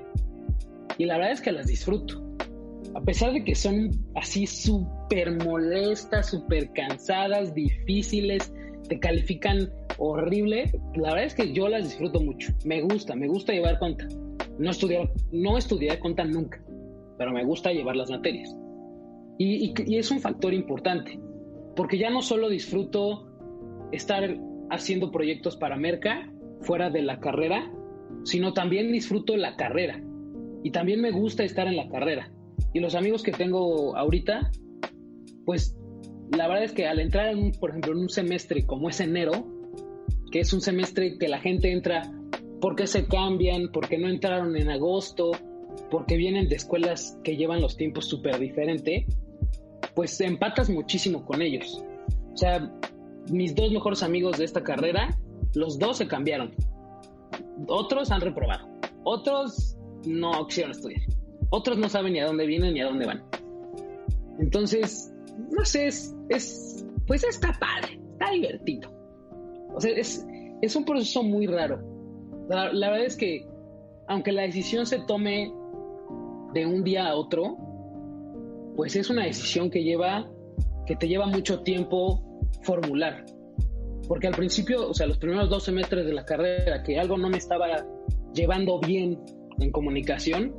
[0.97, 2.23] Y la verdad es que las disfruto.
[2.95, 8.51] A pesar de que son así súper molestas, súper cansadas, difíciles,
[8.87, 12.53] te califican horrible, la verdad es que yo las disfruto mucho.
[12.63, 14.07] Me gusta, me gusta llevar cuenta.
[14.59, 16.63] No estudié, no estudié nunca,
[17.17, 18.55] pero me gusta llevar las materias.
[19.37, 21.19] Y, es un factor importante,
[21.75, 23.27] porque ya no solo disfruto
[23.91, 24.37] estar
[24.69, 27.71] haciendo proyectos para Merca fuera de la carrera,
[28.23, 30.01] sino también disfruto la carrera.
[30.63, 32.31] Y también me gusta estar en la carrera.
[32.73, 34.51] Y los amigos que tengo ahorita,
[35.45, 35.77] pues
[36.35, 39.47] la verdad es que al entrar, en por ejemplo, en un semestre como es enero,
[40.31, 42.11] que es un semestre que la gente entra
[42.61, 43.71] ¿Por qué se cambian?
[43.71, 45.31] ¿Por qué no entraron en agosto?
[45.91, 49.05] Porque vienen de escuelas que llevan los tiempos súper diferente.
[49.93, 51.83] Pues empatas muchísimo con ellos.
[52.33, 52.71] O sea,
[53.29, 55.17] mis dos mejores amigos de esta carrera,
[55.53, 56.53] los dos se cambiaron.
[57.67, 58.67] Otros han reprobado.
[59.03, 61.01] Otros no quisieron estudiar.
[61.49, 63.23] Otros no saben ni a dónde vienen ni a dónde van.
[64.39, 65.13] Entonces,
[65.51, 68.91] no sé, es, es pues está padre, está divertido.
[69.73, 70.25] O sea, es,
[70.61, 71.96] es un proceso muy raro
[72.49, 73.45] la, verdad es que,
[74.07, 75.51] aunque la decisión se tome
[76.53, 77.57] de un día a otro,
[78.75, 80.29] pues es una decisión que lleva,
[80.85, 82.23] que te lleva mucho tiempo
[82.63, 83.25] formular.
[84.07, 87.29] Porque al principio, o sea, los primeros dos semestres de la carrera, que algo no
[87.29, 87.67] me estaba
[88.33, 89.19] llevando bien
[89.59, 90.53] en comunicación,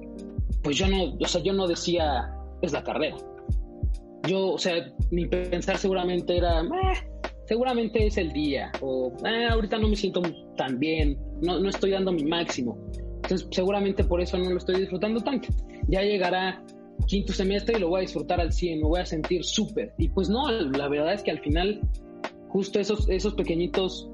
[0.62, 3.16] pues yo no, o sea, yo no decía, es la carrera.
[4.26, 7.08] Yo, o sea, mi pensar seguramente era, "Eh,
[7.48, 10.20] seguramente es el día, o "Eh, ahorita no me siento
[10.56, 12.76] tan bien, no, no estoy dando mi máximo.
[13.22, 15.48] Entonces, seguramente por eso no lo estoy disfrutando tanto.
[15.88, 16.62] Ya llegará
[17.06, 19.94] quinto semestre y lo voy a disfrutar al 100, me voy a sentir súper.
[19.98, 21.80] Y pues no, la verdad es que al final,
[22.48, 24.10] justo esos, esos pequeñitos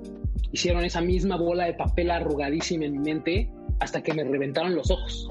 [0.53, 4.90] hicieron esa misma bola de papel arrugadísima en mi mente hasta que me reventaron los
[4.90, 5.29] ojos.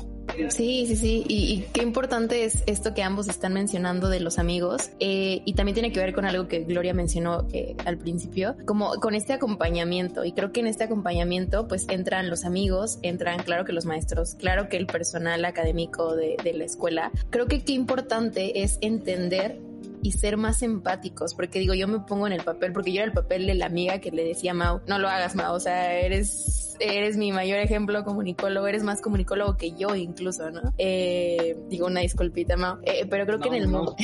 [0.50, 1.24] Sí, sí, sí.
[1.28, 4.92] Y, qué importante es esto que ambos están mencionando de los amigos.
[5.00, 8.96] Eh, y también tiene que ver con algo que Gloria mencionó eh, al principio, como
[8.96, 10.26] con este acompañamiento.
[10.26, 14.36] Y creo que en este acompañamiento, pues entran los amigos, entran, claro que los maestros,
[14.36, 17.12] claro que el personal académico de la escuela.
[17.30, 19.60] Creo que qué importante es entender
[20.04, 23.06] y ser más empáticos, porque digo, yo me pongo en el papel, porque yo era
[23.06, 25.60] el papel de la amiga que le decía a Mau, no lo hagas Mau, o
[25.60, 30.62] sea, eres, eres mi mayor ejemplo comunicólogo, eres más comunicólogo que yo incluso, ¿no?
[30.78, 33.96] Eh, digo una disculpita Mau, Eh, pero creo que en el no.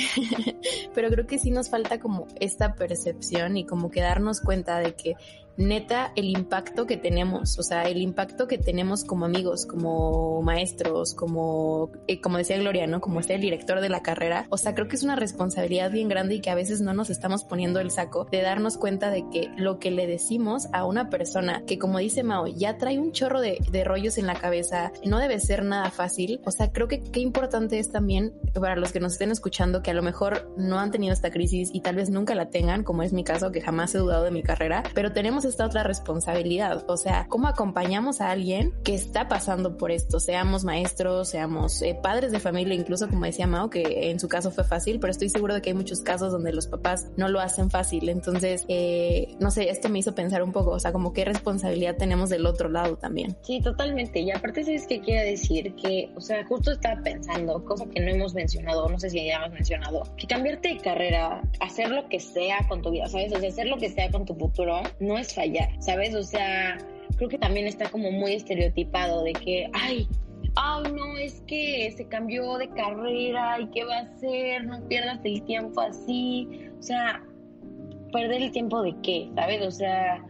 [0.96, 4.96] pero creo que sí nos falta como esta percepción y como que darnos cuenta de
[4.96, 5.16] que
[5.60, 11.14] neta el impacto que tenemos, o sea, el impacto que tenemos como amigos, como maestros,
[11.14, 13.02] como, eh, como decía Gloria, ¿no?
[13.02, 14.48] Como ser el director de la carrera.
[14.50, 17.10] O sea, creo que es una responsabilidad bien grande y que a veces no nos
[17.10, 21.10] estamos poniendo el saco de darnos cuenta de que lo que le decimos a una
[21.10, 24.94] persona que, como dice Mao, ya trae un chorro de, de rollos en la cabeza,
[25.06, 26.40] no debe ser nada fácil.
[26.46, 29.92] O sea, creo que qué importante es también para los que nos estén escuchando que
[29.92, 33.04] a lo mejor no han tenido esta crisis y tal vez nunca la tengan, como
[33.04, 36.84] es mi caso, que jamás he dudado de mi carrera, pero tenemos esta otra responsabilidad.
[36.88, 40.20] O sea, ¿cómo acompañamos a alguien que está pasando por esto?
[40.20, 44.52] Seamos maestros, seamos eh, padres de familia, incluso como decía Mao, que en su caso
[44.52, 47.40] fue fácil, pero estoy seguro de que hay muchos casos donde los papás no lo
[47.40, 48.10] hacen fácil.
[48.10, 51.98] Entonces, eh, no sé, esto me hizo pensar un poco, o sea, como qué responsabilidad
[51.98, 53.36] tenemos del otro lado también.
[53.42, 54.20] Sí, totalmente.
[54.20, 55.76] Y aparte, ¿sabes qué quiere decir?
[55.76, 59.38] Que, o sea, justo estaba pensando, cosa que no hemos mencionado, no sé si ya
[59.38, 63.34] hemos mencionado, que cambiarte de carrera, hacer lo que sea con tu vida, ¿sabes?
[63.34, 66.16] O sea, hacer lo que sea con tu futuro, no es fallar, ¿sabes?
[66.16, 66.78] O sea,
[67.18, 70.08] creo que también está como muy estereotipado de que, ay,
[70.56, 75.20] ay, no, es que se cambió de carrera y qué va a hacer, no pierdas
[75.24, 76.48] el tiempo así.
[76.80, 77.24] O sea,
[78.12, 79.62] perder el tiempo de qué, ¿sabes?
[79.66, 80.26] O sea,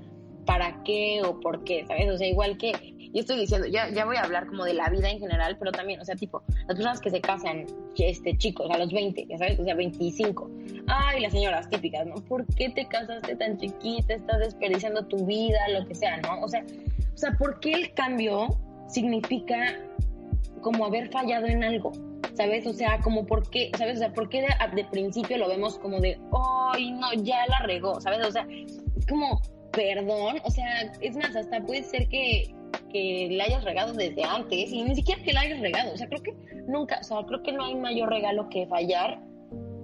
[0.46, 1.86] ¿para qué o por qué?
[1.88, 2.10] ¿Sabes?
[2.12, 2.74] O sea, igual que
[3.14, 5.72] yo estoy diciendo, ya, ya voy a hablar como de la vida en general, pero
[5.72, 7.66] también, o sea, tipo, las personas que se casan,
[7.98, 10.50] este, chicos, a los 20, ya sabes, o sea, 25.
[10.88, 12.16] Ay, las señoras típicas, ¿no?
[12.16, 14.14] ¿Por qué te casaste tan chiquita?
[14.14, 16.42] Estás desperdiciando tu vida, lo que sea, ¿no?
[16.42, 16.64] O sea,
[17.14, 18.48] o sea, ¿por qué el cambio
[18.88, 19.76] significa
[20.62, 21.92] como haber fallado en algo?
[22.36, 22.66] ¿Sabes?
[22.68, 23.96] O sea, como por qué, ¿sabes?
[23.96, 26.18] O sea, ¿por qué de, de principio lo vemos como de,
[26.74, 28.26] ay, no, ya la regó, ¿sabes?
[28.26, 29.42] O sea, es como,
[29.72, 32.54] perdón, o sea, es más, hasta puede ser que,
[32.90, 36.08] que la hayas regado desde antes y ni siquiera que la hayas regado, o sea,
[36.08, 36.34] creo que
[36.68, 39.20] nunca, o sea, creo que no hay mayor regalo que fallar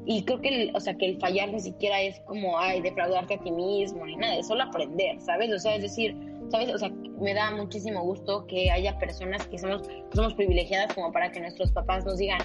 [0.05, 3.35] y creo que, el, o sea, que el fallar ni siquiera es como, ay, defraudarte
[3.35, 5.51] a ti mismo ni nada, es solo aprender, ¿sabes?
[5.51, 6.15] O sea, es decir,
[6.49, 6.73] ¿sabes?
[6.73, 6.89] O sea,
[7.19, 11.39] me da muchísimo gusto que haya personas que somos, que somos privilegiadas como para que
[11.39, 12.39] nuestros papás nos digan,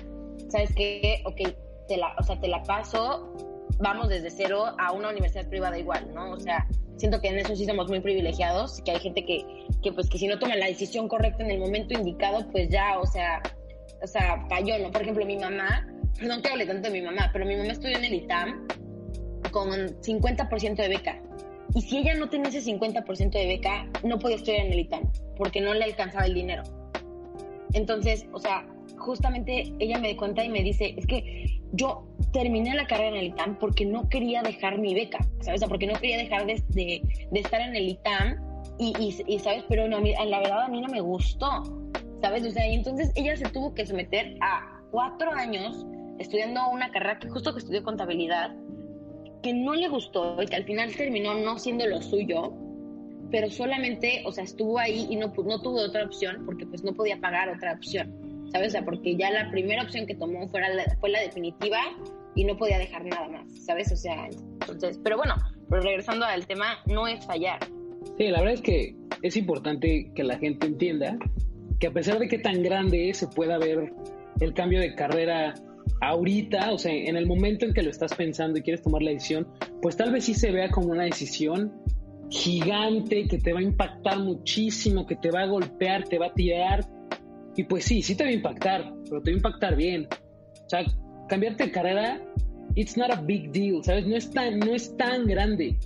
[0.48, 1.22] ¿sabes qué?
[1.26, 1.54] Ok,
[1.86, 3.30] te la, o sea, te la paso,
[3.78, 6.32] vamos desde cero a una universidad privada igual, ¿no?
[6.32, 6.66] O sea,
[7.00, 9.44] siento que en eso sí somos muy privilegiados, que hay gente que,
[9.82, 12.98] que pues que si no toma la decisión correcta en el momento indicado, pues ya,
[12.98, 13.42] o sea,
[14.02, 14.90] o sea, falló, ¿no?
[14.90, 15.86] Por ejemplo, mi mamá,
[16.18, 18.68] perdón que hable tanto de mi mamá, pero mi mamá estudió en el ITAM
[19.50, 21.20] con 50% de beca.
[21.74, 25.10] Y si ella no tenía ese 50% de beca, no podía estudiar en el ITAM,
[25.36, 26.62] porque no le alcanzaba el dinero.
[27.72, 28.66] Entonces, o sea,
[28.98, 33.26] justamente ella me cuenta y me dice, es que yo terminé la carrera en el
[33.28, 35.58] ITAM porque no quería dejar mi beca, ¿sabes?
[35.58, 38.36] O sea, porque no quería dejar de, de, de estar en el ITAM
[38.78, 39.64] y, y, y, ¿sabes?
[39.68, 41.62] Pero no, a mí, la verdad a mí no me gustó,
[42.20, 42.46] ¿sabes?
[42.46, 45.86] O sea, y entonces ella se tuvo que someter a cuatro años
[46.18, 48.54] estudiando una carrera que justo que estudió contabilidad,
[49.42, 52.52] que no le gustó y que al final terminó no siendo lo suyo,
[53.30, 56.92] pero solamente, o sea, estuvo ahí y no, no tuvo otra opción porque pues no
[56.92, 58.14] podía pagar otra opción,
[58.52, 58.68] ¿sabes?
[58.68, 61.78] O sea, porque ya la primera opción que tomó fue la, fue la definitiva
[62.34, 63.90] y no podía dejar nada más, ¿sabes?
[63.92, 65.34] O sea, entonces, pero bueno,
[65.68, 67.58] pero regresando al tema, no es fallar.
[68.18, 71.18] Sí, la verdad es que es importante que la gente entienda
[71.78, 73.92] que a pesar de que tan grande se pueda ver
[74.40, 75.54] el cambio de carrera
[76.00, 79.10] ahorita, o sea, en el momento en que lo estás pensando y quieres tomar la
[79.10, 79.46] decisión,
[79.82, 81.72] pues tal vez sí se vea como una decisión
[82.30, 86.34] gigante que te va a impactar muchísimo, que te va a golpear, te va a
[86.34, 86.86] tirar.
[87.60, 90.08] Y pues sí, sí te va a impactar, pero te va a impactar bien.
[90.64, 90.82] O sea,
[91.28, 92.18] cambiarte de carrera,
[92.74, 94.06] it's not a big deal, ¿sabes?
[94.06, 95.76] No es tan, no es tan grande.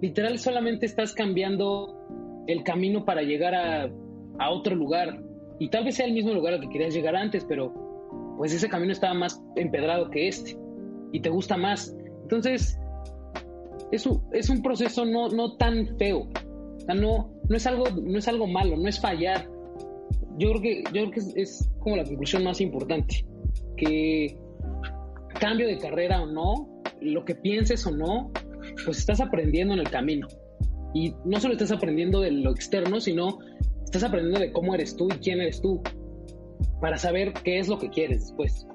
[0.00, 3.90] Literal, solamente estás cambiando el camino para llegar a,
[4.38, 5.20] a otro lugar.
[5.58, 7.74] Y tal vez sea el mismo lugar al que querías llegar antes, pero
[8.38, 10.56] pues ese camino estaba más empedrado que este
[11.10, 11.96] y te gusta más.
[12.22, 12.78] Entonces,
[13.90, 16.28] es un, es un proceso no, no tan feo.
[16.76, 19.48] O sea, no, no, es algo, no es algo malo, no es fallar.
[20.38, 23.24] Yo creo que, yo creo que es, es como la conclusión más importante.
[23.76, 24.36] Que
[25.38, 28.32] cambio de carrera o no, lo que pienses o no,
[28.84, 30.26] pues estás aprendiendo en el camino.
[30.94, 33.38] Y no solo estás aprendiendo de lo externo, sino
[33.84, 35.82] estás aprendiendo de cómo eres tú y quién eres tú,
[36.80, 38.66] para saber qué es lo que quieres después.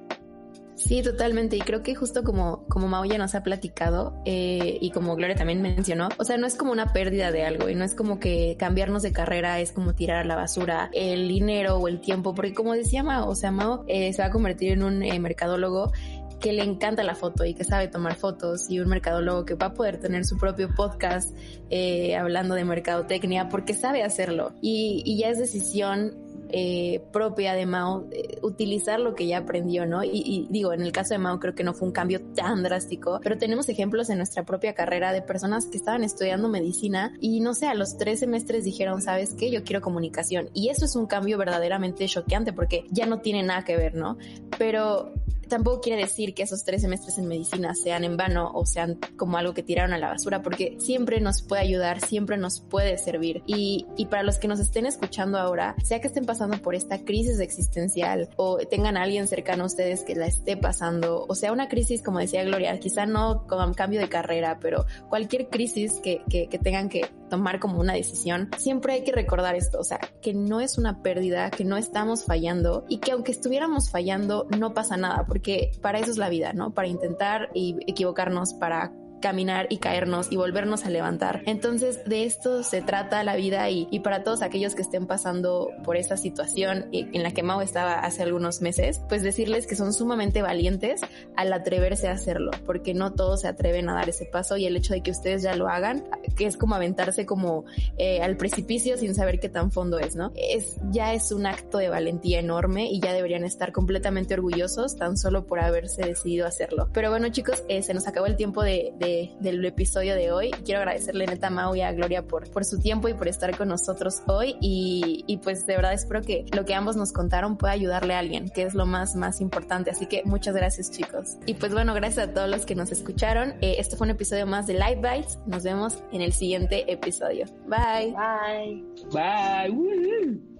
[0.79, 1.57] Sí, totalmente.
[1.57, 5.35] Y creo que justo como, como Mao ya nos ha platicado eh, y como Gloria
[5.35, 8.19] también mencionó, o sea, no es como una pérdida de algo y no es como
[8.19, 12.33] que cambiarnos de carrera es como tirar a la basura el dinero o el tiempo,
[12.33, 15.19] porque como decía Mao, o sea, Mao eh, se va a convertir en un eh,
[15.19, 15.91] mercadólogo
[16.39, 19.67] que le encanta la foto y que sabe tomar fotos y un mercadólogo que va
[19.67, 21.35] a poder tener su propio podcast
[21.69, 27.65] eh, hablando de mercadotecnia porque sabe hacerlo y, y ya es decisión eh, propia de
[27.65, 30.03] Mao, eh, utilizar lo que ya aprendió, ¿no?
[30.03, 32.63] Y, y, digo, en el caso de Mao creo que no fue un cambio tan
[32.63, 37.39] drástico, pero tenemos ejemplos en nuestra propia carrera de personas que estaban estudiando medicina y
[37.39, 39.51] no sé, a los tres semestres dijeron, ¿sabes qué?
[39.51, 40.49] Yo quiero comunicación.
[40.53, 44.17] Y eso es un cambio verdaderamente choqueante porque ya no tiene nada que ver, ¿no?
[44.57, 45.13] Pero
[45.49, 49.37] tampoco quiere decir que esos tres semestres en medicina sean en vano o sean como
[49.37, 53.43] algo que tiraron a la basura, porque siempre nos puede ayudar, siempre nos puede servir.
[53.45, 56.99] Y, y para los que nos estén escuchando ahora, sea que estén pasando por esta
[57.03, 61.51] crisis existencial o tengan a alguien cercano a ustedes que la esté pasando, o sea,
[61.51, 66.21] una crisis, como decía Gloria, quizá no con cambio de carrera, pero cualquier crisis que,
[66.29, 69.99] que, que tengan que tomar como una decisión, siempre hay que recordar esto, o sea,
[70.21, 74.73] que no es una pérdida, que no estamos fallando y que aunque estuviéramos fallando, no
[74.73, 76.73] pasa nada, porque para eso es la vida, ¿no?
[76.73, 81.41] Para intentar y equivocarnos, para caminar y caernos y volvernos a levantar.
[81.45, 85.69] Entonces de esto se trata la vida y, y, para todos aquellos que estén pasando
[85.83, 89.93] por esa situación en la que Mao estaba hace algunos meses, pues decirles que son
[89.93, 91.01] sumamente valientes
[91.35, 94.75] al atreverse a hacerlo, porque no todos se atreven a dar ese paso y el
[94.75, 96.03] hecho de que ustedes ya lo hagan,
[96.35, 97.65] que es como aventarse como
[97.97, 100.31] eh, al precipicio sin saber qué tan fondo es, ¿no?
[100.35, 105.17] Es, ya es un acto de valentía enorme y ya deberían estar completamente orgullosos tan
[105.17, 106.89] solo por haberse decidido hacerlo.
[106.93, 109.08] Pero bueno chicos, eh, se nos acabó el tiempo de, de
[109.39, 110.51] del episodio de hoy.
[110.65, 113.55] Quiero agradecerle neta a Mau y a Gloria por, por su tiempo y por estar
[113.57, 117.57] con nosotros hoy y, y, pues de verdad espero que lo que ambos nos contaron
[117.57, 119.91] pueda ayudarle a alguien, que es lo más, más importante.
[119.91, 121.37] Así que muchas gracias chicos.
[121.45, 123.55] Y pues bueno, gracias a todos los que nos escucharon.
[123.61, 125.39] Eh, este fue un episodio más de Live Bites.
[125.45, 127.45] Nos vemos en el siguiente episodio.
[127.67, 128.13] Bye.
[128.13, 128.83] Bye.
[129.11, 129.71] Bye.
[129.71, 130.59] Woo.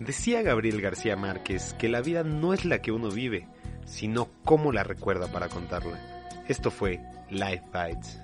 [0.00, 3.48] Decía Gabriel García Márquez que la vida no es la que uno vive,
[3.94, 6.00] sino cómo la recuerda para contarla.
[6.48, 8.20] Esto fue Life Bites.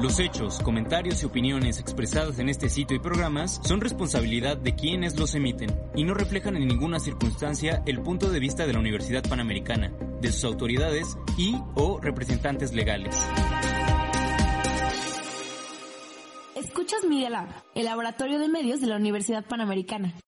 [0.00, 5.18] Los hechos, comentarios y opiniones expresadas en este sitio y programas son responsabilidad de quienes
[5.18, 9.22] los emiten y no reflejan en ninguna circunstancia el punto de vista de la Universidad
[9.28, 13.16] Panamericana, de sus autoridades y o representantes legales.
[16.56, 20.14] Escuchas Media Lab, el laboratorio de medios de la Universidad Panamericana.